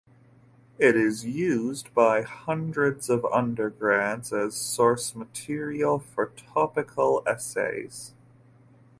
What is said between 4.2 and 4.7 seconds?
as